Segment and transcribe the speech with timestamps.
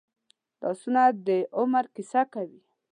[0.61, 2.61] لاسونه د عمر کیسه کوي